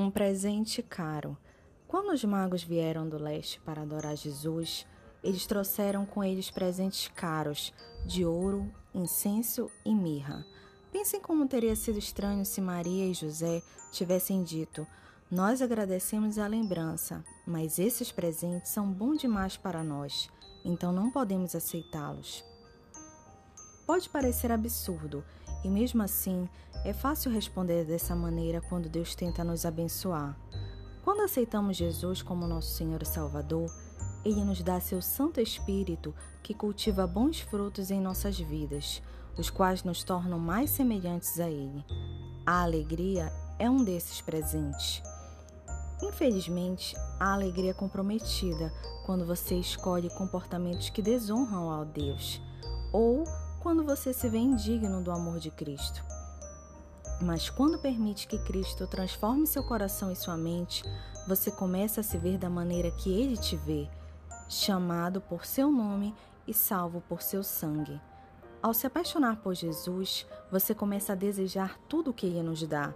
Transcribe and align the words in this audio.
Um 0.00 0.10
presente 0.10 0.82
caro. 0.82 1.36
Quando 1.86 2.14
os 2.14 2.24
magos 2.24 2.62
vieram 2.62 3.06
do 3.06 3.22
leste 3.22 3.60
para 3.60 3.82
adorar 3.82 4.16
Jesus, 4.16 4.86
eles 5.22 5.44
trouxeram 5.44 6.06
com 6.06 6.24
eles 6.24 6.50
presentes 6.50 7.06
caros 7.08 7.70
de 8.06 8.24
ouro, 8.24 8.74
incenso 8.94 9.70
e 9.84 9.94
mirra. 9.94 10.46
Pensem 10.90 11.20
como 11.20 11.46
teria 11.46 11.76
sido 11.76 11.98
estranho 11.98 12.46
se 12.46 12.62
Maria 12.62 13.08
e 13.08 13.12
José 13.12 13.62
tivessem 13.92 14.42
dito: 14.42 14.86
Nós 15.30 15.60
agradecemos 15.60 16.38
a 16.38 16.46
lembrança, 16.46 17.22
mas 17.46 17.78
esses 17.78 18.10
presentes 18.10 18.70
são 18.70 18.90
bons 18.90 19.20
demais 19.20 19.58
para 19.58 19.84
nós, 19.84 20.30
então 20.64 20.94
não 20.94 21.10
podemos 21.10 21.54
aceitá-los. 21.54 22.42
Pode 23.86 24.08
parecer 24.08 24.50
absurdo, 24.50 25.22
e 25.62 25.68
mesmo 25.68 26.02
assim 26.02 26.48
é 26.84 26.92
fácil 26.92 27.30
responder 27.30 27.84
dessa 27.84 28.14
maneira 28.14 28.60
quando 28.60 28.88
Deus 28.88 29.14
tenta 29.14 29.44
nos 29.44 29.64
abençoar. 29.64 30.36
Quando 31.04 31.20
aceitamos 31.22 31.76
Jesus 31.76 32.22
como 32.22 32.46
nosso 32.46 32.74
Senhor 32.74 33.02
e 33.02 33.06
Salvador, 33.06 33.70
Ele 34.24 34.44
nos 34.44 34.62
dá 34.62 34.80
seu 34.80 35.02
Santo 35.02 35.40
Espírito 35.40 36.14
que 36.42 36.54
cultiva 36.54 37.06
bons 37.06 37.40
frutos 37.40 37.90
em 37.90 38.00
nossas 38.00 38.38
vidas, 38.38 39.02
os 39.36 39.50
quais 39.50 39.84
nos 39.84 40.02
tornam 40.04 40.38
mais 40.38 40.70
semelhantes 40.70 41.38
a 41.40 41.50
Ele. 41.50 41.84
A 42.46 42.62
alegria 42.62 43.32
é 43.58 43.68
um 43.68 43.84
desses 43.84 44.20
presentes. 44.20 45.02
Infelizmente, 46.02 46.96
a 47.18 47.34
alegria 47.34 47.72
é 47.72 47.74
comprometida 47.74 48.72
quando 49.04 49.26
você 49.26 49.56
escolhe 49.56 50.08
comportamentos 50.10 50.88
que 50.88 51.02
desonram 51.02 51.70
ao 51.70 51.84
Deus 51.84 52.40
ou 52.92 53.24
quando 53.60 53.84
você 53.84 54.12
se 54.12 54.28
vê 54.28 54.38
indigno 54.38 55.02
do 55.02 55.12
amor 55.12 55.38
de 55.38 55.50
Cristo. 55.50 56.02
Mas 57.20 57.50
quando 57.50 57.78
permite 57.78 58.26
que 58.26 58.38
Cristo 58.38 58.86
transforme 58.86 59.46
seu 59.46 59.62
coração 59.62 60.10
e 60.10 60.16
sua 60.16 60.36
mente, 60.36 60.82
você 61.28 61.50
começa 61.50 62.00
a 62.00 62.04
se 62.04 62.16
ver 62.16 62.38
da 62.38 62.48
maneira 62.48 62.90
que 62.90 63.12
ele 63.12 63.36
te 63.36 63.56
vê, 63.56 63.86
chamado 64.48 65.20
por 65.20 65.44
seu 65.44 65.70
nome 65.70 66.14
e 66.46 66.54
salvo 66.54 67.02
por 67.02 67.20
seu 67.20 67.42
sangue. 67.42 68.00
Ao 68.62 68.72
se 68.72 68.86
apaixonar 68.86 69.36
por 69.36 69.54
Jesus, 69.54 70.26
você 70.50 70.74
começa 70.74 71.12
a 71.12 71.16
desejar 71.16 71.78
tudo 71.86 72.10
o 72.10 72.14
que 72.14 72.26
ele 72.26 72.42
nos 72.42 72.66
dá, 72.66 72.94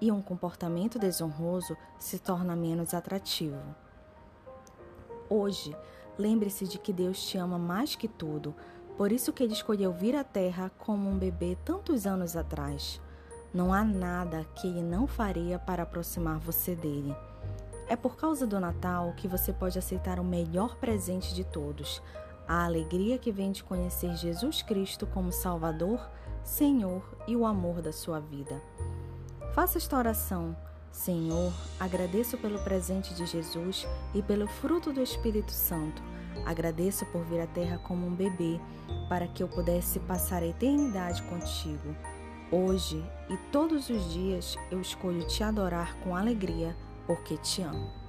e 0.00 0.10
um 0.10 0.20
comportamento 0.20 0.98
desonroso 0.98 1.76
se 1.98 2.18
torna 2.18 2.56
menos 2.56 2.92
atrativo. 2.92 3.62
Hoje, 5.30 5.74
lembre-se 6.18 6.66
de 6.66 6.78
que 6.78 6.92
Deus 6.92 7.24
te 7.24 7.38
ama 7.38 7.58
mais 7.58 7.94
que 7.94 8.08
tudo, 8.08 8.54
por 8.96 9.12
isso 9.12 9.32
que 9.32 9.42
ele 9.42 9.52
escolheu 9.52 9.92
vir 9.92 10.16
à 10.16 10.24
Terra 10.24 10.70
como 10.78 11.08
um 11.08 11.18
bebê 11.18 11.56
tantos 11.64 12.06
anos 12.06 12.36
atrás. 12.36 13.00
Não 13.52 13.72
há 13.72 13.84
nada 13.84 14.44
que 14.54 14.66
ele 14.66 14.82
não 14.82 15.06
faria 15.06 15.58
para 15.58 15.82
aproximar 15.82 16.38
você 16.38 16.74
dele. 16.74 17.14
É 17.88 17.94
por 17.94 18.16
causa 18.16 18.46
do 18.46 18.58
Natal 18.58 19.12
que 19.16 19.28
você 19.28 19.52
pode 19.52 19.78
aceitar 19.78 20.18
o 20.18 20.24
melhor 20.24 20.76
presente 20.76 21.34
de 21.34 21.44
todos, 21.44 22.02
a 22.48 22.64
alegria 22.64 23.18
que 23.18 23.30
vem 23.30 23.52
de 23.52 23.62
conhecer 23.62 24.16
Jesus 24.16 24.62
Cristo 24.62 25.06
como 25.06 25.30
Salvador, 25.30 26.00
Senhor 26.42 27.02
e 27.26 27.36
o 27.36 27.44
amor 27.44 27.82
da 27.82 27.92
sua 27.92 28.18
vida. 28.18 28.60
Faça 29.54 29.78
esta 29.78 29.96
oração. 29.96 30.56
Senhor, 30.96 31.52
agradeço 31.78 32.36
pelo 32.38 32.58
presente 32.60 33.14
de 33.14 33.26
Jesus 33.26 33.86
e 34.14 34.22
pelo 34.22 34.46
fruto 34.46 34.92
do 34.92 35.02
Espírito 35.02 35.52
Santo 35.52 36.02
Agradeço 36.44 37.06
por 37.06 37.24
vir 37.24 37.40
à 37.40 37.46
Terra 37.46 37.78
como 37.78 38.06
um 38.06 38.14
bebê, 38.14 38.60
para 39.08 39.26
que 39.26 39.42
eu 39.42 39.48
pudesse 39.48 39.98
passar 40.00 40.42
a 40.42 40.46
eternidade 40.46 41.22
contigo. 41.24 41.96
Hoje 42.50 43.04
e 43.28 43.36
todos 43.50 43.88
os 43.88 44.12
dias 44.12 44.56
eu 44.70 44.80
escolho 44.80 45.26
te 45.26 45.42
adorar 45.42 45.96
com 46.00 46.14
alegria, 46.14 46.76
porque 47.06 47.36
te 47.36 47.62
amo. 47.62 48.05